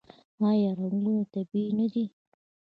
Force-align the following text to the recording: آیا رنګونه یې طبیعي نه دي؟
آیا 0.49 0.71
رنګونه 0.79 1.11
یې 1.17 1.23
طبیعي 1.33 1.71
نه 1.79 1.87
دي؟ 1.93 2.05